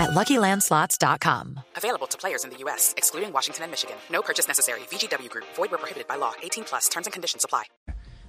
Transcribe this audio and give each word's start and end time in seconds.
at 0.00 0.10
LuckyLandSlots.com. 0.10 1.60
Available 1.76 2.08
to 2.08 2.18
players 2.18 2.44
in 2.44 2.50
the 2.50 2.58
U.S., 2.64 2.94
excluding 2.96 3.32
Washington 3.32 3.64
and 3.64 3.70
Michigan. 3.70 3.96
No 4.10 4.22
purchase 4.22 4.48
necessary. 4.48 4.80
VGW 4.90 5.28
Group. 5.28 5.46
Void 5.56 5.70
where 5.70 5.78
prohibited 5.78 6.08
by 6.08 6.16
law. 6.16 6.32
18 6.42 6.64
plus. 6.64 6.88
Terms 6.88 7.06
and 7.06 7.12
conditions 7.12 7.44
apply. 7.44 7.64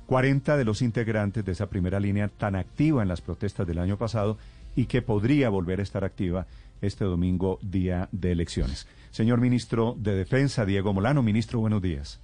40 0.07 0.57
de 0.57 0.65
los 0.65 0.81
integrantes 0.81 1.46
de 1.46 1.54
esa 1.54 1.68
primera 1.68 1.97
línea 1.97 2.27
tan 2.27 2.57
activa 2.57 3.01
en 3.01 3.07
las 3.07 3.21
protestas 3.21 3.65
del 3.65 3.79
año 3.79 3.97
pasado 3.97 4.37
y 4.75 4.87
que 4.87 5.01
podría 5.01 5.47
volver 5.47 5.79
a 5.79 5.83
estar 5.83 6.04
activa 6.04 6.47
este 6.82 7.05
domingo, 7.05 7.60
día 7.61 8.10
de 8.11 8.33
elecciones. 8.33 8.88
Señor 9.11 9.39
ministro 9.39 9.96
de 9.97 10.15
Defensa, 10.15 10.65
Diego 10.65 10.93
Molano. 10.93 11.21
Ministro, 11.21 11.60
buenos 11.60 11.82
días. 11.82 12.19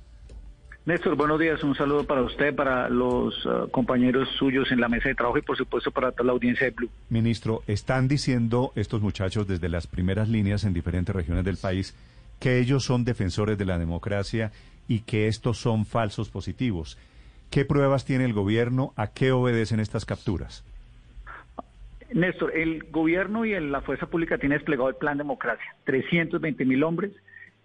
Néstor, 0.87 1.17
buenos 1.17 1.37
días. 1.37 1.61
Un 1.65 1.75
saludo 1.75 2.05
para 2.05 2.21
usted, 2.21 2.55
para 2.55 2.87
los 2.87 3.45
uh, 3.45 3.69
compañeros 3.71 4.29
suyos 4.39 4.71
en 4.71 4.79
la 4.79 4.87
mesa 4.87 5.09
de 5.09 5.15
trabajo 5.15 5.37
y, 5.37 5.41
por 5.41 5.57
supuesto, 5.57 5.91
para 5.91 6.13
toda 6.13 6.27
la 6.27 6.31
audiencia 6.31 6.65
de 6.65 6.71
Blue. 6.71 6.89
Ministro, 7.09 7.61
están 7.67 8.07
diciendo 8.07 8.71
estos 8.73 9.01
muchachos 9.01 9.49
desde 9.49 9.67
las 9.67 9.85
primeras 9.85 10.29
líneas 10.29 10.63
en 10.63 10.73
diferentes 10.73 11.13
regiones 11.13 11.43
del 11.43 11.57
país 11.57 11.93
que 12.39 12.59
ellos 12.59 12.85
son 12.85 13.03
defensores 13.03 13.57
de 13.57 13.65
la 13.65 13.77
democracia 13.77 14.53
y 14.87 15.01
que 15.01 15.27
estos 15.27 15.57
son 15.57 15.85
falsos 15.85 16.29
positivos. 16.29 16.97
¿Qué 17.51 17.65
pruebas 17.65 18.05
tiene 18.05 18.23
el 18.23 18.31
gobierno? 18.31 18.93
¿A 18.95 19.07
qué 19.07 19.33
obedecen 19.33 19.81
estas 19.81 20.05
capturas? 20.05 20.63
Néstor, 22.13 22.55
el 22.55 22.83
gobierno 22.91 23.43
y 23.43 23.59
la 23.59 23.81
fuerza 23.81 24.05
pública 24.05 24.37
tienen 24.37 24.59
desplegado 24.59 24.87
el 24.87 24.95
plan 24.95 25.17
democracia. 25.17 25.75
320 25.83 26.63
mil 26.63 26.81
hombres 26.83 27.11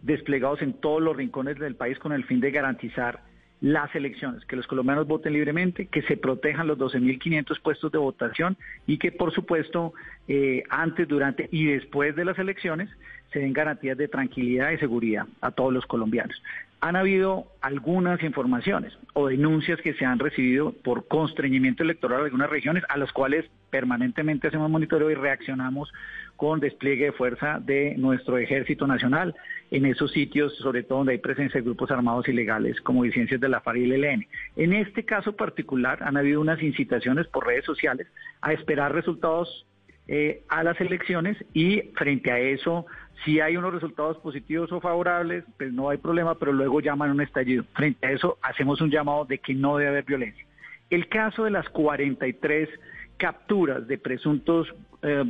desplegados 0.03 0.63
en 0.63 0.75
todos 0.75 1.01
los 1.01 1.17
rincones 1.17 1.59
del 1.59 1.77
país 1.77 1.99
con 1.99 2.13
el 2.13 2.25
fin 2.25 2.41
de 2.41 2.51
garantizar 2.51 3.21
las 3.63 3.95
elecciones, 3.95 4.45
que 4.45 4.57
los 4.57 4.67
colombianos 4.67 5.07
voten 5.07 5.33
libremente, 5.33 5.87
que 5.87 6.03
se 6.03 6.17
protejan 6.17 6.67
los 6.67 6.79
12.500 6.79 7.63
puestos 7.63 7.93
de 7.93 7.99
votación 7.99 8.57
y 8.89 8.99
que, 8.99 9.13
por 9.13 9.33
supuesto, 9.33 9.95
eh, 10.27 10.65
antes, 10.69 11.07
durante 11.07 11.49
y 11.53 11.67
después 11.67 12.17
de 12.17 12.25
las 12.25 12.39
elecciones 12.41 12.91
se 13.33 13.39
den 13.39 13.53
garantías 13.53 13.97
de 13.97 14.09
tranquilidad 14.09 14.73
y 14.73 14.79
seguridad 14.79 15.27
a 15.41 15.53
todos 15.53 15.73
los 15.73 15.87
colombianos. 15.87 16.43
Han 16.83 16.97
habido 16.97 17.47
algunas 17.61 18.21
informaciones 18.25 18.93
o 19.13 19.29
denuncias 19.29 19.81
que 19.83 19.95
se 19.95 20.05
han 20.05 20.19
recibido 20.19 20.73
por 20.73 21.07
constreñimiento 21.07 21.85
electoral 21.85 22.19
en 22.19 22.25
algunas 22.25 22.51
regiones 22.51 22.83
a 22.89 22.99
las 22.99 23.13
cuales 23.13 23.49
permanentemente 23.71 24.49
hacemos 24.49 24.69
monitoreo 24.69 25.09
y 25.09 25.15
reaccionamos 25.15 25.93
con 26.35 26.59
despliegue 26.59 27.05
de 27.05 27.13
fuerza 27.13 27.61
de 27.61 27.95
nuestro 27.99 28.37
ejército 28.37 28.89
nacional 28.89 29.33
en 29.71 29.87
esos 29.87 30.11
sitios, 30.11 30.57
sobre 30.57 30.83
todo 30.83 30.99
donde 30.99 31.13
hay 31.13 31.19
presencia 31.19 31.61
de 31.61 31.65
grupos 31.65 31.93
armados 31.93 32.29
ilegales 32.29 32.81
como 32.81 33.05
licencias 33.05 33.41
de 33.41 33.49
la 33.49 33.61
FARC 33.61 33.79
y 33.79 33.85
el 33.85 34.05
ELN. 34.05 34.27
En 34.57 34.73
este 34.73 35.05
caso 35.05 35.37
particular 35.37 36.03
han 36.03 36.17
habido 36.17 36.41
unas 36.41 36.61
incitaciones 36.61 37.29
por 37.29 37.47
redes 37.47 37.65
sociales 37.65 38.09
a 38.41 38.53
esperar 38.53 38.93
resultados 38.93 39.67
eh, 40.09 40.43
a 40.49 40.65
las 40.65 40.81
elecciones 40.81 41.37
y 41.55 41.81
frente 41.95 42.33
a 42.33 42.41
eso, 42.41 42.87
si 43.25 43.41
hay 43.41 43.57
unos 43.57 43.73
resultados 43.73 44.19
positivos 44.19 44.73
o 44.73 44.81
favorables, 44.81 45.45
pues 45.57 45.73
no 45.73 45.89
hay 45.91 45.99
problema, 45.99 46.39
pero 46.39 46.53
luego 46.53 46.81
llaman 46.81 47.11
un 47.11 47.21
estallido. 47.21 47.65
Frente 47.75 48.07
a 48.07 48.13
eso, 48.13 48.39
hacemos 48.43 48.81
un 48.81 48.91
llamado 48.91 49.25
de 49.25 49.39
que 49.39 49.55
no 49.55 49.77
debe 49.77 49.91
haber 49.91 50.05
violencia. 50.05 50.45
El 50.91 51.09
caso 51.09 51.45
de 51.45 51.51
las 51.51 51.69
43 51.69 52.69
capturas 53.17 53.87
de 53.87 53.99
presuntos 53.99 54.75
eh, 55.03 55.25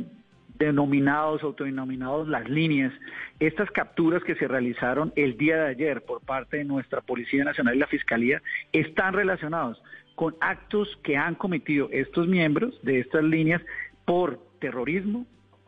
denominados, 0.57 1.43
autodenominados 1.43 2.27
las 2.27 2.49
líneas, 2.49 2.93
estas 3.39 3.69
capturas 3.71 4.23
que 4.23 4.35
se 4.35 4.47
realizaron 4.47 5.11
el 5.15 5.37
día 5.37 5.57
de 5.57 5.69
ayer 5.69 6.01
por 6.03 6.21
parte 6.21 6.57
de 6.57 6.63
nuestra 6.63 7.01
Policía 7.01 7.43
Nacional 7.43 7.75
y 7.75 7.79
la 7.79 7.87
Fiscalía 7.87 8.41
están 8.71 9.13
relacionados 9.13 9.81
con 10.15 10.35
actos 10.41 10.87
que 11.03 11.17
han 11.17 11.35
cometido 11.35 11.89
estos 11.91 12.27
miembros 12.27 12.79
de 12.83 12.99
estas 12.99 13.23
líneas 13.23 13.61
por 14.05 14.39
terrorismo, 14.59 15.25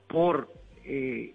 por 0.08 0.50
eh, 0.84 1.34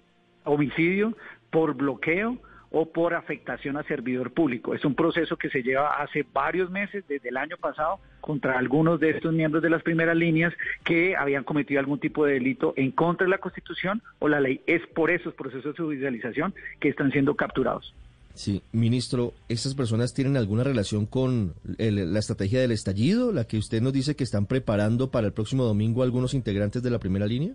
homicidio, 0.52 1.16
por 1.50 1.74
bloqueo 1.74 2.38
o 2.70 2.86
por 2.86 3.14
afectación 3.14 3.76
a 3.76 3.82
servidor 3.82 4.32
público. 4.32 4.74
Es 4.74 4.84
un 4.84 4.94
proceso 4.94 5.36
que 5.36 5.50
se 5.50 5.62
lleva 5.62 6.00
hace 6.00 6.24
varios 6.32 6.70
meses, 6.70 7.04
desde 7.08 7.28
el 7.28 7.36
año 7.36 7.56
pasado, 7.56 7.98
contra 8.20 8.58
algunos 8.58 9.00
de 9.00 9.10
estos 9.10 9.32
miembros 9.32 9.62
de 9.62 9.70
las 9.70 9.82
primeras 9.82 10.16
líneas 10.16 10.54
que 10.84 11.16
habían 11.16 11.44
cometido 11.44 11.80
algún 11.80 11.98
tipo 11.98 12.24
de 12.24 12.34
delito 12.34 12.72
en 12.76 12.92
contra 12.92 13.24
de 13.24 13.30
la 13.30 13.38
Constitución 13.38 14.02
o 14.20 14.28
la 14.28 14.40
ley. 14.40 14.60
Es 14.66 14.86
por 14.86 15.10
esos 15.10 15.34
procesos 15.34 15.74
de 15.74 15.82
judicialización 15.82 16.54
que 16.78 16.88
están 16.88 17.10
siendo 17.10 17.34
capturados. 17.34 17.94
Sí, 18.34 18.62
ministro, 18.72 19.34
¿estas 19.48 19.74
personas 19.74 20.14
tienen 20.14 20.36
alguna 20.36 20.62
relación 20.62 21.04
con 21.04 21.54
la 21.76 22.18
estrategia 22.18 22.60
del 22.60 22.70
estallido, 22.70 23.32
la 23.32 23.44
que 23.44 23.58
usted 23.58 23.82
nos 23.82 23.92
dice 23.92 24.14
que 24.14 24.22
están 24.22 24.46
preparando 24.46 25.10
para 25.10 25.26
el 25.26 25.32
próximo 25.32 25.64
domingo 25.64 26.04
algunos 26.04 26.32
integrantes 26.34 26.82
de 26.82 26.90
la 26.90 27.00
primera 27.00 27.26
línea? 27.26 27.54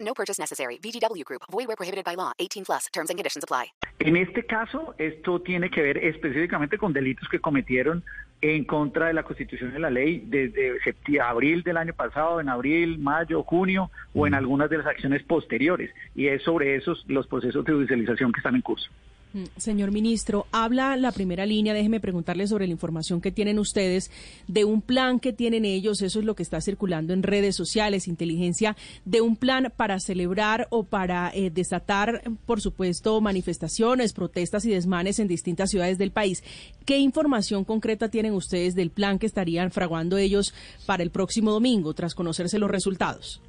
No 0.00 0.14
purchase 0.14 0.38
necessary. 0.38 0.78
VGW 0.82 1.24
Group. 1.24 1.42
Void 1.50 1.66
where 1.68 1.76
prohibited 1.76 2.04
by 2.04 2.14
law. 2.16 2.32
18 2.38 2.64
plus. 2.64 2.86
Terms 2.92 3.10
and 3.10 3.16
conditions 3.16 3.44
apply. 3.44 3.72
En 4.00 4.16
este 4.16 4.44
caso, 4.46 4.94
esto 4.98 5.40
tiene 5.40 5.70
que 5.70 5.82
ver 5.82 5.98
específicamente 5.98 6.78
con 6.78 6.92
delitos 6.92 7.28
que 7.28 7.40
cometieron 7.40 8.04
en 8.40 8.64
contra 8.64 9.06
de 9.06 9.14
la 9.14 9.24
Constitución 9.24 9.72
y 9.74 9.80
la 9.80 9.90
ley 9.90 10.22
desde 10.26 10.78
abril 11.20 11.62
del 11.62 11.76
año 11.76 11.92
pasado, 11.92 12.40
en 12.40 12.48
abril, 12.48 12.98
mayo, 12.98 13.42
junio 13.42 13.90
o 14.14 14.26
en 14.26 14.34
algunas 14.34 14.70
de 14.70 14.78
las 14.78 14.86
acciones 14.86 15.22
posteriores. 15.24 15.90
Y 16.14 16.28
es 16.28 16.42
sobre 16.42 16.76
esos 16.76 17.04
los 17.08 17.26
procesos 17.26 17.64
de 17.64 17.72
judicialización 17.72 18.32
que 18.32 18.38
están 18.38 18.54
en 18.54 18.62
curso. 18.62 18.88
Mm, 19.34 19.44
señor 19.58 19.90
ministro, 19.90 20.46
habla 20.52 20.96
la 20.96 21.12
primera 21.12 21.44
línea, 21.44 21.74
déjeme 21.74 22.00
preguntarle 22.00 22.46
sobre 22.46 22.66
la 22.66 22.72
información 22.72 23.20
que 23.20 23.30
tienen 23.30 23.58
ustedes 23.58 24.10
de 24.46 24.64
un 24.64 24.80
plan 24.80 25.20
que 25.20 25.34
tienen 25.34 25.66
ellos, 25.66 26.00
eso 26.00 26.18
es 26.20 26.24
lo 26.24 26.34
que 26.34 26.42
está 26.42 26.62
circulando 26.62 27.12
en 27.12 27.22
redes 27.22 27.54
sociales, 27.54 28.08
inteligencia, 28.08 28.74
de 29.04 29.20
un 29.20 29.36
plan 29.36 29.70
para 29.76 30.00
celebrar 30.00 30.66
o 30.70 30.84
para 30.84 31.30
eh, 31.34 31.50
desatar, 31.50 32.22
por 32.46 32.62
supuesto, 32.62 33.20
manifestaciones, 33.20 34.14
protestas 34.14 34.64
y 34.64 34.70
desmanes 34.70 35.18
en 35.18 35.28
distintas 35.28 35.68
ciudades 35.68 35.98
del 35.98 36.10
país. 36.10 36.42
¿Qué 36.86 36.96
información 36.96 37.64
concreta 37.64 38.08
tienen 38.08 38.32
ustedes 38.32 38.74
del 38.74 38.90
plan 38.90 39.18
que 39.18 39.26
estarían 39.26 39.70
fraguando 39.70 40.16
ellos 40.16 40.54
para 40.86 41.02
el 41.02 41.10
próximo 41.10 41.52
domingo, 41.52 41.92
tras 41.92 42.14
conocerse 42.14 42.58
los 42.58 42.70
resultados? 42.70 43.42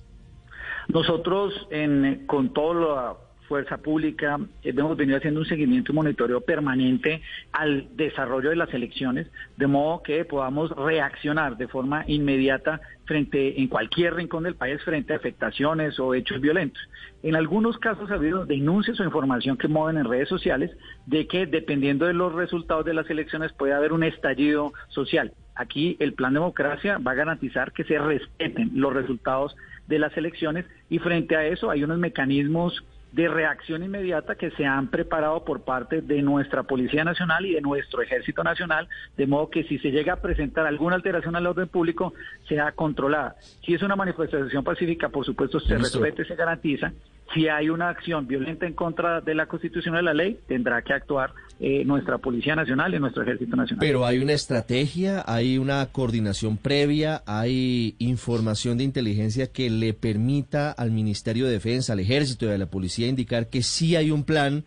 Nosotros, 0.90 1.54
en, 1.70 2.26
con 2.26 2.52
todo 2.52 2.74
lo 2.74 3.29
Fuerza 3.50 3.78
Pública, 3.78 4.40
eh, 4.64 4.74
hemos 4.78 4.96
venido 4.96 5.18
haciendo 5.18 5.42
un 5.42 5.46
seguimiento 5.48 5.92
y 5.92 5.96
monitoreo 5.96 6.40
permanente 6.40 7.22
al 7.52 7.88
desarrollo 7.98 8.52
de 8.52 8.56
las 8.56 8.72
elecciones, 8.74 9.28
de 9.58 9.66
modo 9.66 10.04
que 10.04 10.24
podamos 10.24 10.70
reaccionar 10.78 11.58
de 11.58 11.68
forma 11.68 12.06
inmediata 12.08 12.80
frente 13.06 13.60
en 13.60 13.68
cualquier 13.68 14.14
rincón 14.14 14.44
del 14.44 14.54
país 14.54 14.80
frente 14.84 15.14
a 15.14 15.16
afectaciones 15.16 16.00
o 16.00 16.14
hechos 16.14 16.40
violentos. 16.40 16.82
En 17.24 17.36
algunos 17.36 17.80
casos 17.80 18.12
ha 18.12 18.14
habido 18.14 18.46
denuncias 18.46 19.00
o 19.00 19.04
información 19.04 19.58
que 19.58 19.68
mueven 19.68 19.98
en 19.98 20.06
redes 20.06 20.30
sociales 20.30 20.70
de 21.08 21.26
que 21.26 21.48
dependiendo 21.48 22.06
de 22.06 22.14
los 22.14 22.32
resultados 22.34 22.86
de 22.86 22.94
las 22.94 23.10
elecciones 23.10 23.52
puede 23.54 23.74
haber 23.74 23.94
un 23.94 24.04
estallido 24.04 24.74
social. 24.90 25.34
Aquí 25.56 25.98
el 26.00 26.14
plan 26.14 26.36
democracia 26.36 27.00
va 27.00 27.12
a 27.12 27.16
garantizar 27.16 27.74
que 27.74 27.84
se 27.84 27.98
respeten 27.98 28.72
los 28.76 28.94
resultados 28.94 29.56
de 29.88 29.98
las 29.98 30.16
elecciones 30.16 30.66
y 30.88 31.00
frente 31.00 31.36
a 31.36 31.48
eso 31.48 31.72
hay 31.72 31.84
unos 31.84 31.98
mecanismos 31.98 32.86
de 33.12 33.28
reacción 33.28 33.84
inmediata 33.84 34.36
que 34.36 34.52
se 34.52 34.66
han 34.66 34.88
preparado 34.90 35.44
por 35.44 35.62
parte 35.62 36.02
de 36.02 36.22
nuestra 36.22 36.64
Policía 36.64 37.04
Nacional 37.04 37.46
y 37.46 37.54
de 37.54 37.62
nuestro 37.62 38.02
Ejército 38.02 38.44
Nacional, 38.44 38.88
de 39.18 39.26
modo 39.26 39.50
que 39.50 39.64
si 39.64 39.80
se 39.80 39.92
llega 39.92 40.14
a 40.14 40.22
presentar 40.22 40.68
alguna 40.68 40.96
alteración 40.96 41.36
al 41.36 41.48
orden 41.48 41.68
público, 41.68 42.14
sea 42.48 42.72
controlada. 42.74 43.36
Si 43.66 43.74
es 43.74 43.82
una 43.82 43.96
manifestación 43.96 44.64
pacífica, 44.64 45.10
por 45.10 45.26
supuesto, 45.26 45.60
se 45.60 45.78
respete, 45.78 46.26
se 46.26 46.36
garantiza. 46.36 46.92
Si 47.34 47.48
hay 47.48 47.70
una 47.70 47.90
acción 47.90 48.28
violenta 48.28 48.66
en 48.66 48.74
contra 48.74 49.22
de 49.22 49.36
la 49.36 49.46
Constitución 49.46 49.96
de 49.96 50.02
la 50.02 50.14
ley, 50.14 50.40
tendrá 50.48 50.82
que 50.82 50.94
actuar 50.94 51.32
eh, 51.60 51.84
nuestra 51.86 52.18
Policía 52.18 52.56
Nacional 52.56 52.94
y 52.96 53.00
nuestro 53.00 53.22
Ejército 53.22 53.56
Nacional. 53.56 53.80
Pero 53.80 54.06
hay 54.06 54.20
una 54.20 54.34
estrategia, 54.34 55.24
hay 55.28 55.58
una 55.58 55.86
coordinación 55.88 56.58
previa, 56.58 57.22
hay 57.28 57.96
información 58.00 58.78
de 58.78 58.86
inteligencia 58.86 59.52
que 59.52 59.70
le 59.70 59.94
permita 59.94 60.72
al 60.72 60.92
Ministerio 60.92 61.46
de 61.46 61.52
Defensa, 61.52 61.94
al 61.94 62.00
Ejército 62.00 62.46
y 62.46 62.50
a 62.50 62.58
la 62.58 62.66
Policía 62.66 63.08
indicar 63.08 63.48
que 63.48 63.62
sí 63.62 63.96
hay 63.96 64.10
un 64.10 64.24
plan 64.24 64.64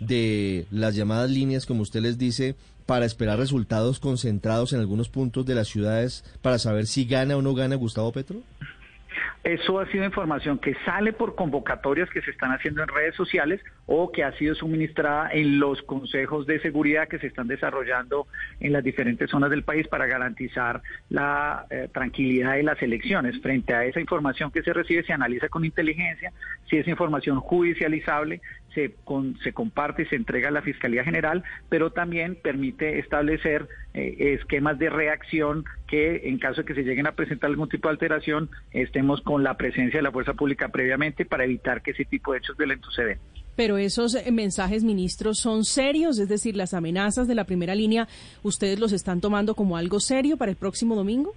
de 0.00 0.66
las 0.70 0.94
llamadas 0.94 1.30
líneas, 1.30 1.66
como 1.66 1.82
usted 1.82 2.00
les 2.00 2.18
dice, 2.18 2.56
para 2.86 3.04
esperar 3.04 3.38
resultados 3.38 3.98
concentrados 3.98 4.72
en 4.72 4.80
algunos 4.80 5.08
puntos 5.08 5.44
de 5.44 5.54
las 5.54 5.68
ciudades 5.68 6.24
para 6.40 6.58
saber 6.58 6.86
si 6.86 7.04
gana 7.04 7.36
o 7.36 7.42
no 7.42 7.54
gana 7.54 7.76
Gustavo 7.76 8.12
Petro? 8.12 8.42
Eso 9.46 9.78
ha 9.78 9.86
sido 9.92 10.04
información 10.04 10.58
que 10.58 10.74
sale 10.84 11.12
por 11.12 11.36
convocatorias 11.36 12.10
que 12.10 12.20
se 12.20 12.32
están 12.32 12.50
haciendo 12.50 12.82
en 12.82 12.88
redes 12.88 13.14
sociales 13.14 13.60
o 13.86 14.10
que 14.10 14.24
ha 14.24 14.32
sido 14.32 14.56
suministrada 14.56 15.30
en 15.30 15.60
los 15.60 15.82
consejos 15.82 16.48
de 16.48 16.58
seguridad 16.58 17.06
que 17.06 17.20
se 17.20 17.28
están 17.28 17.46
desarrollando 17.46 18.26
en 18.58 18.72
las 18.72 18.82
diferentes 18.82 19.30
zonas 19.30 19.50
del 19.50 19.62
país 19.62 19.86
para 19.86 20.06
garantizar 20.06 20.82
la 21.10 21.64
eh, 21.70 21.88
tranquilidad 21.94 22.54
de 22.54 22.64
las 22.64 22.82
elecciones. 22.82 23.40
Frente 23.40 23.72
a 23.72 23.84
esa 23.84 24.00
información 24.00 24.50
que 24.50 24.64
se 24.64 24.72
recibe, 24.72 25.04
se 25.04 25.12
analiza 25.12 25.48
con 25.48 25.64
inteligencia 25.64 26.32
si 26.68 26.78
es 26.78 26.88
información 26.88 27.38
judicializable, 27.38 28.40
se, 28.76 28.94
se 29.42 29.52
comparte 29.52 30.02
y 30.02 30.06
se 30.06 30.16
entrega 30.16 30.48
a 30.48 30.52
la 30.52 30.60
Fiscalía 30.60 31.02
General, 31.02 31.42
pero 31.70 31.90
también 31.90 32.36
permite 32.36 32.98
establecer 32.98 33.66
eh, 33.94 34.34
esquemas 34.40 34.78
de 34.78 34.90
reacción 34.90 35.64
que 35.88 36.28
en 36.28 36.38
caso 36.38 36.60
de 36.60 36.66
que 36.66 36.74
se 36.74 36.82
lleguen 36.82 37.06
a 37.06 37.12
presentar 37.12 37.48
algún 37.48 37.70
tipo 37.70 37.88
de 37.88 37.92
alteración, 37.92 38.50
estemos 38.72 39.22
con 39.22 39.42
la 39.42 39.56
presencia 39.56 39.98
de 39.98 40.02
la 40.02 40.12
fuerza 40.12 40.34
pública 40.34 40.68
previamente 40.68 41.24
para 41.24 41.44
evitar 41.44 41.82
que 41.82 41.92
ese 41.92 42.04
tipo 42.04 42.32
de 42.32 42.38
hechos 42.38 42.56
violentos 42.56 42.94
se 42.94 43.04
den. 43.04 43.18
Pero 43.56 43.78
esos 43.78 44.14
eh, 44.14 44.30
mensajes, 44.30 44.84
ministros, 44.84 45.38
son 45.38 45.64
serios, 45.64 46.18
es 46.18 46.28
decir, 46.28 46.56
las 46.56 46.74
amenazas 46.74 47.26
de 47.26 47.34
la 47.34 47.44
primera 47.44 47.74
línea, 47.74 48.06
¿ustedes 48.42 48.78
los 48.78 48.92
están 48.92 49.22
tomando 49.22 49.54
como 49.54 49.78
algo 49.78 49.98
serio 49.98 50.36
para 50.36 50.50
el 50.50 50.56
próximo 50.58 50.94
domingo? 50.94 51.32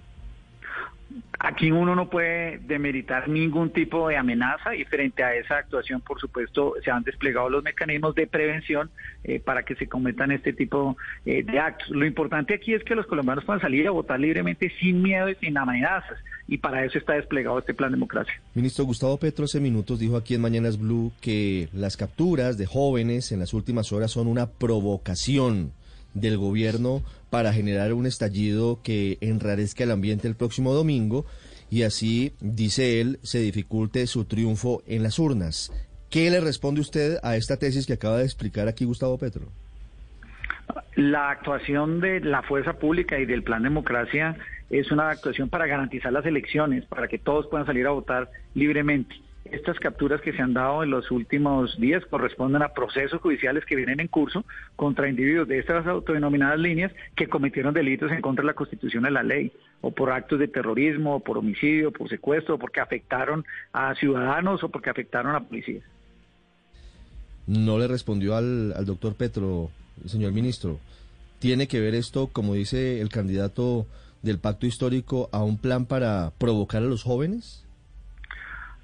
Aquí 1.38 1.70
uno 1.70 1.94
no 1.94 2.10
puede 2.10 2.58
demeritar 2.58 3.28
ningún 3.28 3.70
tipo 3.70 4.08
de 4.08 4.16
amenaza 4.16 4.74
y 4.74 4.84
frente 4.84 5.24
a 5.24 5.34
esa 5.34 5.56
actuación, 5.56 6.00
por 6.02 6.20
supuesto, 6.20 6.74
se 6.84 6.90
han 6.90 7.02
desplegado 7.02 7.48
los 7.48 7.64
mecanismos 7.64 8.14
de 8.14 8.26
prevención 8.26 8.90
eh, 9.24 9.40
para 9.40 9.62
que 9.62 9.74
se 9.74 9.88
cometan 9.88 10.32
este 10.32 10.52
tipo 10.52 10.96
eh, 11.24 11.42
de 11.42 11.58
actos. 11.58 11.88
Lo 11.90 12.04
importante 12.04 12.54
aquí 12.54 12.74
es 12.74 12.84
que 12.84 12.94
los 12.94 13.06
colombianos 13.06 13.44
puedan 13.44 13.60
salir 13.60 13.88
a 13.88 13.90
votar 13.90 14.20
libremente 14.20 14.70
sin 14.80 15.02
miedo 15.02 15.30
y 15.30 15.34
sin 15.36 15.56
amenazas 15.56 16.18
y 16.46 16.58
para 16.58 16.84
eso 16.84 16.98
está 16.98 17.14
desplegado 17.14 17.60
este 17.60 17.74
plan 17.74 17.92
democracia. 17.92 18.34
Ministro 18.54 18.84
Gustavo 18.84 19.16
Petro 19.16 19.44
hace 19.44 19.60
minutos 19.60 20.00
dijo 20.00 20.16
aquí 20.16 20.34
en 20.34 20.42
Mañanas 20.42 20.78
Blue 20.78 21.12
que 21.20 21.68
las 21.72 21.96
capturas 21.96 22.58
de 22.58 22.66
jóvenes 22.66 23.32
en 23.32 23.38
las 23.38 23.54
últimas 23.54 23.92
horas 23.92 24.10
son 24.10 24.26
una 24.26 24.46
provocación 24.46 25.72
del 26.14 26.38
gobierno 26.38 27.02
para 27.30 27.52
generar 27.52 27.92
un 27.92 28.06
estallido 28.06 28.80
que 28.82 29.18
enrarezca 29.20 29.84
el 29.84 29.90
ambiente 29.90 30.28
el 30.28 30.34
próximo 30.34 30.74
domingo 30.74 31.26
y 31.70 31.84
así, 31.84 32.34
dice 32.40 33.00
él, 33.00 33.20
se 33.22 33.38
dificulte 33.38 34.06
su 34.08 34.24
triunfo 34.24 34.82
en 34.86 35.04
las 35.04 35.18
urnas. 35.18 35.72
¿Qué 36.10 36.28
le 36.28 36.40
responde 36.40 36.80
usted 36.80 37.18
a 37.22 37.36
esta 37.36 37.56
tesis 37.56 37.86
que 37.86 37.92
acaba 37.92 38.18
de 38.18 38.24
explicar 38.24 38.66
aquí 38.66 38.84
Gustavo 38.84 39.16
Petro? 39.16 39.46
La 40.96 41.30
actuación 41.30 42.00
de 42.00 42.20
la 42.20 42.42
fuerza 42.42 42.72
pública 42.72 43.18
y 43.18 43.26
del 43.26 43.44
plan 43.44 43.62
democracia 43.62 44.36
es 44.68 44.90
una 44.90 45.10
actuación 45.10 45.48
para 45.48 45.66
garantizar 45.66 46.12
las 46.12 46.26
elecciones, 46.26 46.84
para 46.86 47.06
que 47.06 47.18
todos 47.18 47.46
puedan 47.46 47.66
salir 47.66 47.86
a 47.86 47.90
votar 47.90 48.28
libremente. 48.54 49.14
Estas 49.50 49.80
capturas 49.80 50.20
que 50.20 50.32
se 50.32 50.42
han 50.42 50.54
dado 50.54 50.84
en 50.84 50.90
los 50.90 51.10
últimos 51.10 51.76
días 51.80 52.04
corresponden 52.06 52.62
a 52.62 52.72
procesos 52.72 53.20
judiciales 53.20 53.64
que 53.64 53.74
vienen 53.74 53.98
en 53.98 54.06
curso 54.06 54.44
contra 54.76 55.08
individuos 55.08 55.48
de 55.48 55.58
estas 55.58 55.86
autodenominadas 55.88 56.60
líneas 56.60 56.92
que 57.16 57.26
cometieron 57.26 57.74
delitos 57.74 58.12
en 58.12 58.20
contra 58.20 58.42
de 58.42 58.46
la 58.46 58.54
Constitución 58.54 59.06
y 59.06 59.10
la 59.10 59.24
ley, 59.24 59.52
o 59.80 59.90
por 59.90 60.12
actos 60.12 60.38
de 60.38 60.46
terrorismo, 60.46 61.16
o 61.16 61.20
por 61.20 61.36
homicidio, 61.36 61.88
o 61.88 61.92
por 61.92 62.08
secuestro, 62.08 62.54
o 62.54 62.58
porque 62.58 62.78
afectaron 62.78 63.44
a 63.72 63.94
ciudadanos 63.96 64.62
o 64.62 64.68
porque 64.68 64.90
afectaron 64.90 65.34
a 65.34 65.40
policías. 65.40 65.82
No 67.48 67.76
le 67.78 67.88
respondió 67.88 68.36
al, 68.36 68.72
al 68.76 68.86
doctor 68.86 69.14
Petro, 69.16 69.70
señor 70.06 70.32
ministro. 70.32 70.78
¿Tiene 71.40 71.66
que 71.66 71.80
ver 71.80 71.96
esto, 71.96 72.28
como 72.28 72.54
dice 72.54 73.00
el 73.00 73.08
candidato 73.08 73.86
del 74.22 74.38
pacto 74.38 74.66
histórico, 74.66 75.28
a 75.32 75.42
un 75.42 75.58
plan 75.58 75.86
para 75.86 76.32
provocar 76.38 76.82
a 76.82 76.86
los 76.86 77.02
jóvenes? 77.02 77.64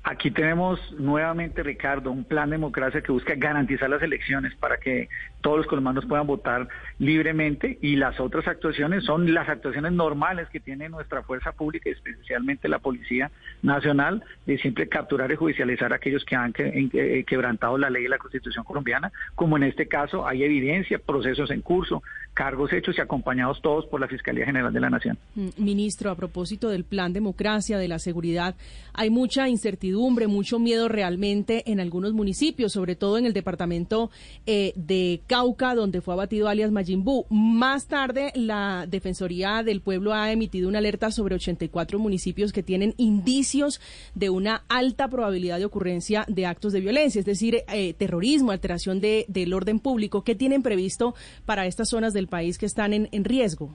Aquí 0.08 0.30
tenemos 0.30 0.78
nuevamente, 1.00 1.64
Ricardo, 1.64 2.12
un 2.12 2.22
plan 2.22 2.48
de 2.48 2.54
democracia 2.54 3.02
que 3.02 3.10
busca 3.10 3.34
garantizar 3.34 3.90
las 3.90 4.00
elecciones 4.00 4.54
para 4.54 4.76
que 4.78 5.08
todos 5.40 5.56
los 5.56 5.66
colombianos 5.66 6.06
puedan 6.06 6.28
votar 6.28 6.68
libremente 7.00 7.76
y 7.82 7.96
las 7.96 8.20
otras 8.20 8.46
actuaciones 8.46 9.02
son 9.02 9.34
las 9.34 9.48
actuaciones 9.48 9.90
normales 9.90 10.48
que 10.48 10.60
tiene 10.60 10.88
nuestra 10.88 11.24
fuerza 11.24 11.50
pública, 11.50 11.90
especialmente 11.90 12.68
la 12.68 12.78
Policía 12.78 13.32
Nacional, 13.62 14.22
de 14.46 14.58
siempre 14.58 14.88
capturar 14.88 15.32
y 15.32 15.34
judicializar 15.34 15.92
a 15.92 15.96
aquellos 15.96 16.24
que 16.24 16.36
han 16.36 16.54
eh, 16.56 17.24
quebrantado 17.26 17.76
la 17.76 17.90
ley 17.90 18.04
y 18.04 18.08
la 18.08 18.18
Constitución 18.18 18.64
colombiana, 18.64 19.10
como 19.34 19.56
en 19.56 19.64
este 19.64 19.88
caso 19.88 20.24
hay 20.24 20.44
evidencia, 20.44 21.00
procesos 21.00 21.50
en 21.50 21.62
curso, 21.62 22.04
cargos 22.36 22.70
hechos 22.74 22.94
y 22.98 23.00
acompañados 23.00 23.62
todos 23.62 23.86
por 23.86 23.98
la 23.98 24.08
Fiscalía 24.08 24.44
General 24.44 24.70
de 24.70 24.78
la 24.78 24.90
Nación. 24.90 25.16
Mm, 25.34 25.48
ministro, 25.56 26.10
a 26.10 26.14
propósito 26.14 26.68
del 26.68 26.84
plan 26.84 27.14
democracia, 27.14 27.78
de 27.78 27.88
la 27.88 27.98
seguridad, 27.98 28.54
hay 28.92 29.08
mucha 29.08 29.48
incertidumbre 29.48 30.26
mucho 30.26 30.58
miedo 30.58 30.88
realmente 30.88 31.70
en 31.70 31.80
algunos 31.80 32.12
municipios, 32.12 32.72
sobre 32.72 32.94
todo 32.94 33.16
en 33.16 33.24
el 33.24 33.32
departamento 33.32 34.10
eh, 34.44 34.74
de 34.76 35.22
Cauca, 35.26 35.74
donde 35.74 36.02
fue 36.02 36.12
abatido 36.12 36.48
alias 36.48 36.70
Mayimbu. 36.70 37.24
Más 37.30 37.86
tarde, 37.86 38.32
la 38.34 38.86
Defensoría 38.86 39.62
del 39.62 39.80
Pueblo 39.80 40.12
ha 40.12 40.30
emitido 40.30 40.68
una 40.68 40.78
alerta 40.78 41.10
sobre 41.10 41.36
84 41.36 41.98
municipios 41.98 42.52
que 42.52 42.62
tienen 42.62 42.92
indicios 42.98 43.80
de 44.14 44.28
una 44.28 44.62
alta 44.68 45.08
probabilidad 45.08 45.58
de 45.58 45.64
ocurrencia 45.64 46.26
de 46.28 46.44
actos 46.44 46.74
de 46.74 46.80
violencia, 46.80 47.18
es 47.18 47.24
decir, 47.24 47.62
eh, 47.72 47.94
terrorismo, 47.94 48.50
alteración 48.50 49.00
de, 49.00 49.24
del 49.28 49.54
orden 49.54 49.78
público. 49.78 50.22
¿Qué 50.22 50.34
tienen 50.34 50.62
previsto 50.62 51.14
para 51.46 51.64
estas 51.64 51.88
zonas 51.88 52.12
del 52.12 52.25
país 52.26 52.58
que 52.58 52.66
están 52.66 52.92
en, 52.92 53.08
en 53.12 53.24
riesgo? 53.24 53.74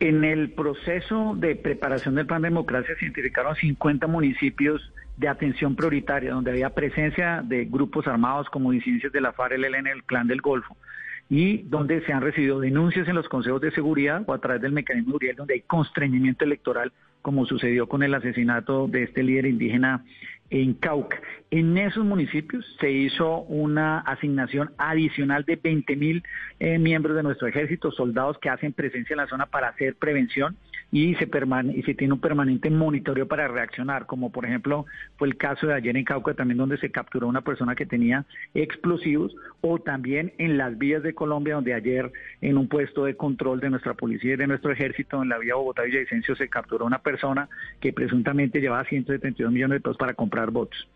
En 0.00 0.24
el 0.24 0.50
proceso 0.50 1.34
de 1.36 1.54
preparación 1.54 2.16
del 2.16 2.26
plan 2.26 2.42
de 2.42 2.48
democracia 2.48 2.94
se 2.98 3.04
identificaron 3.04 3.54
50 3.54 4.06
municipios 4.08 4.92
de 5.16 5.28
atención 5.28 5.76
prioritaria, 5.76 6.32
donde 6.32 6.50
había 6.50 6.70
presencia 6.70 7.42
de 7.44 7.66
grupos 7.66 8.06
armados 8.06 8.48
como 8.50 8.72
disidencias 8.72 9.12
de 9.12 9.20
la 9.20 9.32
FARC, 9.32 9.54
el 9.54 9.64
ELN, 9.64 9.86
el 9.86 10.04
Clan 10.04 10.26
del 10.26 10.40
Golfo, 10.40 10.76
y 11.28 11.58
donde 11.62 12.04
se 12.04 12.12
han 12.12 12.22
recibido 12.22 12.60
denuncias 12.60 13.06
en 13.08 13.14
los 13.14 13.28
consejos 13.28 13.60
de 13.60 13.70
seguridad 13.70 14.22
o 14.26 14.32
a 14.32 14.38
través 14.38 14.62
del 14.62 14.72
mecanismo 14.72 15.14
Uriel, 15.14 15.36
donde 15.36 15.54
hay 15.54 15.60
constreñimiento 15.60 16.44
electoral, 16.44 16.92
como 17.22 17.46
sucedió 17.46 17.88
con 17.88 18.02
el 18.02 18.14
asesinato 18.14 18.88
de 18.88 19.04
este 19.04 19.22
líder 19.22 19.46
indígena 19.46 20.04
en 20.50 20.74
Cauca. 20.74 21.18
En 21.50 21.78
esos 21.78 22.04
municipios 22.04 22.64
se 22.78 22.90
hizo 22.90 23.38
una 23.42 24.00
asignación 24.00 24.72
adicional 24.76 25.44
de 25.44 25.56
20 25.56 25.96
mil 25.96 26.22
eh, 26.60 26.78
miembros 26.78 27.16
de 27.16 27.22
nuestro 27.22 27.48
ejército, 27.48 27.90
soldados 27.90 28.36
que 28.38 28.50
hacen 28.50 28.74
presencia 28.74 29.14
en 29.14 29.18
la 29.18 29.28
zona 29.28 29.46
para 29.46 29.68
hacer 29.68 29.96
prevención 29.96 30.56
y 30.92 31.14
se, 31.14 31.24
y 31.24 31.82
se 31.82 31.94
tiene 31.94 32.12
un 32.12 32.20
permanente 32.20 32.68
monitoreo 32.70 33.26
para 33.26 33.48
reaccionar, 33.48 34.04
como 34.04 34.30
por 34.30 34.44
ejemplo 34.44 34.84
fue 35.16 35.26
el 35.26 35.38
caso 35.38 35.66
de 35.66 35.74
ayer 35.74 35.96
en 35.96 36.04
Cauca 36.04 36.34
también 36.34 36.58
donde 36.58 36.76
se 36.76 36.90
capturó 36.90 37.26
una 37.26 37.40
persona 37.40 37.74
que 37.74 37.86
tenía 37.86 38.26
explosivos 38.52 39.34
o 39.62 39.78
también 39.78 40.34
en 40.36 40.58
las 40.58 40.76
vías 40.76 41.02
de 41.02 41.14
Colombia 41.14 41.54
donde 41.54 41.72
ayer 41.72 42.12
en 42.42 42.58
un 42.58 42.68
puesto 42.68 43.06
de 43.06 43.16
control 43.16 43.60
de 43.60 43.70
nuestra 43.70 43.94
policía 43.94 44.34
y 44.34 44.36
de 44.36 44.46
nuestro 44.46 44.70
ejército 44.70 45.22
en 45.22 45.30
la 45.30 45.38
vía 45.38 45.54
Bogotá-Villavicencio 45.54 46.36
se 46.36 46.50
capturó 46.50 46.84
una 46.84 46.98
persona 46.98 47.48
que 47.80 47.94
presuntamente 47.94 48.60
llevaba 48.60 48.84
172 48.84 49.50
millones 49.50 49.76
de 49.76 49.80
pesos 49.80 49.96
para 49.96 50.12
comprar 50.12 50.50
votos. 50.50 50.86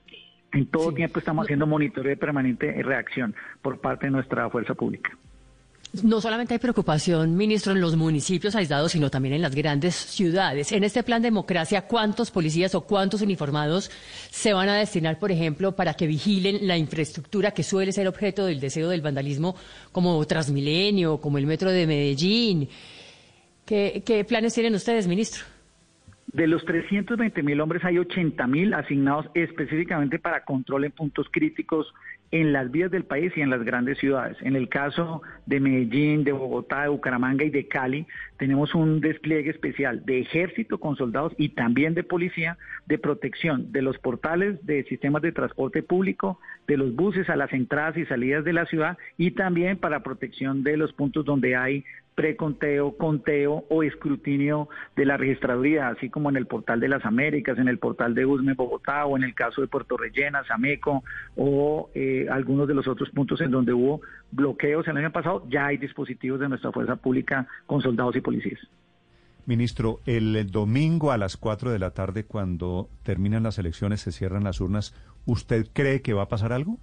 En 0.52 0.66
todo 0.66 0.92
tiempo 0.92 1.18
estamos 1.18 1.46
haciendo 1.46 1.66
monitoreo 1.66 2.10
de 2.10 2.16
permanente 2.18 2.70
reacción 2.82 3.34
por 3.62 3.80
parte 3.80 4.06
de 4.06 4.12
nuestra 4.12 4.48
fuerza 4.50 4.74
pública. 4.74 5.16
No 6.02 6.20
solamente 6.20 6.52
hay 6.52 6.58
preocupación, 6.58 7.36
ministro, 7.36 7.72
en 7.72 7.80
los 7.80 7.96
municipios 7.96 8.54
aislados, 8.54 8.92
sino 8.92 9.10
también 9.10 9.34
en 9.34 9.42
las 9.42 9.54
grandes 9.54 9.94
ciudades. 9.94 10.72
En 10.72 10.84
este 10.84 11.02
plan 11.02 11.22
de 11.22 11.28
democracia, 11.28 11.86
¿cuántos 11.86 12.30
policías 12.30 12.74
o 12.74 12.82
cuántos 12.82 13.22
uniformados 13.22 13.90
se 14.30 14.52
van 14.52 14.68
a 14.68 14.76
destinar, 14.76 15.18
por 15.18 15.32
ejemplo, 15.32 15.74
para 15.74 15.94
que 15.94 16.06
vigilen 16.06 16.66
la 16.66 16.76
infraestructura 16.76 17.52
que 17.52 17.62
suele 17.62 17.92
ser 17.92 18.08
objeto 18.08 18.44
del 18.46 18.60
deseo 18.60 18.88
del 18.88 19.00
vandalismo, 19.00 19.54
como 19.92 20.22
Transmilenio, 20.26 21.20
como 21.20 21.38
el 21.38 21.46
metro 21.46 21.70
de 21.70 21.86
Medellín? 21.86 22.68
¿Qué, 23.64 24.02
qué 24.04 24.24
planes 24.24 24.54
tienen 24.54 24.74
ustedes, 24.74 25.06
ministro? 25.06 25.55
De 26.36 26.46
los 26.46 26.66
320 26.66 27.42
mil 27.42 27.62
hombres 27.62 27.82
hay 27.82 27.96
80 27.96 28.46
mil 28.46 28.74
asignados 28.74 29.24
específicamente 29.32 30.18
para 30.18 30.44
control 30.44 30.84
en 30.84 30.92
puntos 30.92 31.26
críticos 31.30 31.94
en 32.30 32.52
las 32.52 32.70
vías 32.70 32.90
del 32.90 33.04
país 33.04 33.32
y 33.36 33.40
en 33.40 33.48
las 33.48 33.64
grandes 33.64 33.96
ciudades. 33.96 34.36
En 34.42 34.54
el 34.54 34.68
caso 34.68 35.22
de 35.46 35.60
Medellín, 35.60 36.24
de 36.24 36.32
Bogotá, 36.32 36.82
de 36.82 36.88
Bucaramanga 36.88 37.42
y 37.42 37.48
de 37.48 37.66
Cali, 37.68 38.06
tenemos 38.36 38.74
un 38.74 39.00
despliegue 39.00 39.48
especial 39.48 40.04
de 40.04 40.20
ejército 40.20 40.78
con 40.78 40.94
soldados 40.96 41.32
y 41.38 41.48
también 41.48 41.94
de 41.94 42.04
policía 42.04 42.58
de 42.84 42.98
protección 42.98 43.72
de 43.72 43.80
los 43.80 43.96
portales 43.96 44.58
de 44.66 44.84
sistemas 44.84 45.22
de 45.22 45.32
transporte 45.32 45.82
público, 45.82 46.38
de 46.66 46.76
los 46.76 46.94
buses 46.94 47.30
a 47.30 47.36
las 47.36 47.50
entradas 47.54 47.96
y 47.96 48.04
salidas 48.04 48.44
de 48.44 48.52
la 48.52 48.66
ciudad 48.66 48.98
y 49.16 49.30
también 49.30 49.78
para 49.78 50.02
protección 50.02 50.62
de 50.64 50.76
los 50.76 50.92
puntos 50.92 51.24
donde 51.24 51.56
hay 51.56 51.82
preconteo, 52.16 52.96
conteo 52.96 53.66
o 53.68 53.82
escrutinio 53.82 54.68
de 54.96 55.04
la 55.04 55.18
registraduría, 55.18 55.88
así 55.88 56.08
como 56.08 56.30
en 56.30 56.36
el 56.36 56.46
portal 56.46 56.80
de 56.80 56.88
las 56.88 57.04
Américas, 57.04 57.58
en 57.58 57.68
el 57.68 57.78
portal 57.78 58.14
de 58.14 58.24
Usme 58.24 58.54
Bogotá 58.54 59.04
o 59.04 59.16
en 59.16 59.22
el 59.22 59.34
caso 59.34 59.60
de 59.60 59.68
Puerto 59.68 59.98
Rellena, 59.98 60.42
Sameco 60.44 61.04
o 61.36 61.90
eh, 61.94 62.26
algunos 62.30 62.66
de 62.66 62.74
los 62.74 62.88
otros 62.88 63.10
puntos 63.10 63.40
en 63.42 63.50
donde 63.50 63.74
hubo 63.74 64.00
bloqueos 64.32 64.88
el 64.88 64.96
año 64.96 65.12
pasado, 65.12 65.44
ya 65.48 65.66
hay 65.66 65.76
dispositivos 65.76 66.40
de 66.40 66.48
nuestra 66.48 66.72
fuerza 66.72 66.96
pública 66.96 67.46
con 67.66 67.82
soldados 67.82 68.16
y 68.16 68.22
policías. 68.22 68.60
Ministro, 69.44 70.00
el 70.06 70.50
domingo 70.50 71.12
a 71.12 71.18
las 71.18 71.36
4 71.36 71.70
de 71.70 71.78
la 71.78 71.90
tarde, 71.90 72.24
cuando 72.24 72.88
terminan 73.02 73.42
las 73.42 73.58
elecciones, 73.58 74.00
se 74.00 74.10
cierran 74.10 74.42
las 74.42 74.60
urnas, 74.60 74.94
¿usted 75.26 75.66
cree 75.72 76.00
que 76.00 76.14
va 76.14 76.22
a 76.22 76.28
pasar 76.28 76.54
algo? 76.54 76.78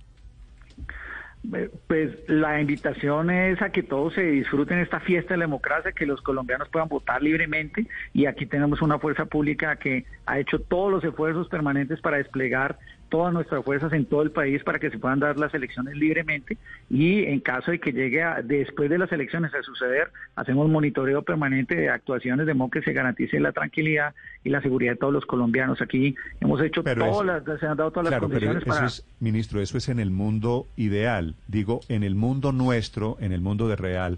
Pues 1.88 2.12
la 2.28 2.62
invitación 2.62 3.30
es 3.30 3.62
a 3.62 3.70
que 3.70 3.84
todos 3.84 4.14
se 4.14 4.24
disfruten 4.24 4.80
esta 4.80 5.02
fiesta 5.02 5.34
de 5.34 5.40
la 5.40 5.44
democracia, 5.44 5.92
que 5.92 6.06
los 6.06 6.22
colombianos 6.22 6.70
puedan 6.70 6.88
votar 6.88 7.22
libremente 7.22 7.86
y 8.14 8.28
aquí 8.28 8.46
tenemos 8.46 8.82
una 8.82 8.98
fuerza 8.98 9.26
pública 9.26 9.76
que 9.76 10.06
ha 10.26 10.40
hecho 10.40 10.60
todos 10.60 10.90
los 10.90 11.04
esfuerzos 11.04 11.50
permanentes 11.50 12.00
para 12.00 12.18
desplegar 12.18 12.80
todas 13.14 13.32
nuestras 13.32 13.64
fuerzas 13.64 13.94
en 13.94 14.06
todo 14.06 14.24
el 14.24 14.32
país 14.32 14.64
para 14.64 14.80
que 14.80 14.90
se 14.90 14.98
puedan 14.98 15.20
dar 15.20 15.38
las 15.38 15.54
elecciones 15.54 15.96
libremente 15.96 16.58
y 16.90 17.26
en 17.26 17.42
caso 17.42 17.70
de 17.70 17.80
que 17.80 17.92
llegue 17.92 18.24
después 18.44 18.90
de 18.90 18.98
las 18.98 19.12
elecciones 19.12 19.54
a 19.54 19.62
suceder, 19.62 20.10
hacemos 20.36 20.68
monitoreo 20.68 21.22
permanente 21.22 21.76
de 21.76 21.90
actuaciones 21.92 22.48
de 22.48 22.56
modo 22.56 22.72
que 22.72 22.82
se 22.82 22.92
garantice 22.92 23.40
la 23.40 23.52
tranquilidad 23.52 24.16
y 24.44 24.50
la 24.50 24.64
seguridad 24.64 24.94
de 24.94 24.98
todos 24.98 25.14
los 25.14 25.28
colombianos. 25.28 25.80
Aquí 25.80 26.16
hemos 26.42 26.60
hecho 26.64 26.82
todas 26.84 27.24
las, 27.24 27.60
se 27.60 27.68
han 27.68 27.78
dado 27.78 27.92
todas 27.92 28.10
las 28.10 28.20
condiciones 28.20 28.66
para... 28.66 28.88
ministro, 29.20 29.62
eso 29.62 29.78
es 29.78 29.90
en 29.90 30.00
el 30.00 30.10
mundo 30.10 30.66
ideal, 30.76 31.36
digo, 31.48 31.82
en 31.90 32.02
el 32.02 32.16
mundo 32.16 32.52
nuestro, 32.52 33.18
en 33.20 33.32
el 33.32 33.42
mundo 33.42 33.68
de 33.68 33.76
real, 33.76 34.18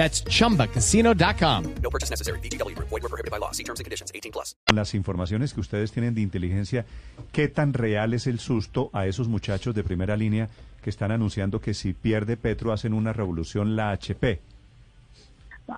That's 0.00 0.24
chumbacasino.com. 0.24 1.74
No 1.82 1.90
purchase 1.90 2.08
necessary. 2.08 2.40
BGW. 2.40 2.74
Void 2.78 3.02
were 3.02 3.10
prohibited 3.10 3.30
by 3.30 3.38
law. 3.38 3.50
See 3.52 3.64
terms 3.64 3.80
and 3.80 3.84
conditions 3.84 4.10
18 4.14 4.32
plus. 4.32 4.56
Las 4.72 4.94
informaciones 4.94 5.52
que 5.52 5.60
ustedes 5.60 5.92
tienen 5.92 6.14
de 6.14 6.22
inteligencia, 6.22 6.86
¿qué 7.32 7.48
tan 7.48 7.74
real 7.74 8.14
es 8.14 8.26
el 8.26 8.40
susto 8.40 8.88
a 8.94 9.06
esos 9.06 9.28
muchachos 9.28 9.74
de 9.74 9.84
primera 9.84 10.16
línea 10.16 10.48
que 10.82 10.88
están 10.88 11.12
anunciando 11.12 11.60
que 11.60 11.74
si 11.74 11.92
pierde 11.92 12.38
Petro 12.38 12.72
hacen 12.72 12.94
una 12.94 13.12
revolución 13.12 13.76
la 13.76 13.90
HP? 13.90 14.40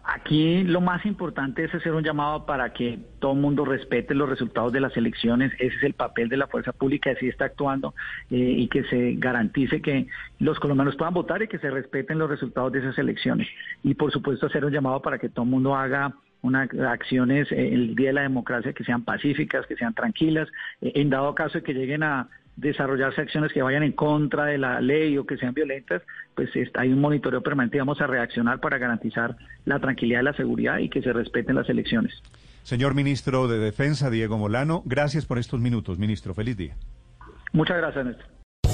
Aquí 0.04 0.64
lo 0.64 0.80
más 0.80 1.04
importante 1.06 1.64
es 1.64 1.74
hacer 1.74 1.92
un 1.92 2.04
llamado 2.04 2.46
para 2.46 2.72
que 2.72 2.98
todo 3.18 3.32
el 3.32 3.38
mundo 3.38 3.64
respete 3.64 4.14
los 4.14 4.28
resultados 4.28 4.72
de 4.72 4.80
las 4.80 4.96
elecciones. 4.96 5.52
Ese 5.58 5.76
es 5.76 5.82
el 5.82 5.94
papel 5.94 6.28
de 6.28 6.36
la 6.36 6.46
fuerza 6.46 6.72
pública, 6.72 7.10
así 7.10 7.28
está 7.28 7.46
actuando 7.46 7.94
eh, 8.30 8.36
y 8.36 8.68
que 8.68 8.84
se 8.84 9.14
garantice 9.16 9.82
que 9.82 10.06
los 10.38 10.58
colombianos 10.58 10.96
puedan 10.96 11.14
votar 11.14 11.42
y 11.42 11.48
que 11.48 11.58
se 11.58 11.70
respeten 11.70 12.18
los 12.18 12.30
resultados 12.30 12.72
de 12.72 12.80
esas 12.80 12.98
elecciones. 12.98 13.48
Y 13.82 13.94
por 13.94 14.12
supuesto 14.12 14.46
hacer 14.46 14.64
un 14.64 14.72
llamado 14.72 15.02
para 15.02 15.18
que 15.18 15.28
todo 15.28 15.44
el 15.44 15.50
mundo 15.50 15.74
haga 15.74 16.14
unas 16.42 16.68
acciones 16.74 17.50
eh, 17.52 17.72
el 17.72 17.94
día 17.94 18.08
de 18.08 18.14
la 18.14 18.22
democracia 18.22 18.72
que 18.72 18.84
sean 18.84 19.04
pacíficas, 19.04 19.66
que 19.66 19.76
sean 19.76 19.94
tranquilas, 19.94 20.48
eh, 20.80 20.92
en 20.96 21.10
dado 21.10 21.34
caso 21.34 21.58
de 21.58 21.64
que 21.64 21.74
lleguen 21.74 22.02
a 22.02 22.28
desarrollarse 22.56 23.20
acciones 23.20 23.52
que 23.52 23.62
vayan 23.62 23.82
en 23.82 23.92
contra 23.92 24.46
de 24.46 24.58
la 24.58 24.80
ley 24.80 25.16
o 25.18 25.26
que 25.26 25.36
sean 25.36 25.54
violentas, 25.54 26.02
pues 26.34 26.50
hay 26.74 26.92
un 26.92 27.00
monitoreo 27.00 27.42
permanente 27.42 27.76
y 27.76 27.80
vamos 27.80 28.00
a 28.00 28.06
reaccionar 28.06 28.60
para 28.60 28.78
garantizar 28.78 29.36
la 29.64 29.78
tranquilidad 29.80 30.20
y 30.20 30.24
la 30.24 30.34
seguridad 30.34 30.78
y 30.78 30.88
que 30.88 31.02
se 31.02 31.12
respeten 31.12 31.56
las 31.56 31.68
elecciones. 31.68 32.12
Señor 32.62 32.94
ministro 32.94 33.48
de 33.48 33.58
Defensa, 33.58 34.10
Diego 34.10 34.38
Molano, 34.38 34.82
gracias 34.84 35.26
por 35.26 35.38
estos 35.38 35.60
minutos, 35.60 35.98
ministro. 35.98 36.34
Feliz 36.34 36.56
día. 36.56 36.76
Muchas 37.52 37.76
gracias, 37.76 38.04
Néstor. 38.04 38.31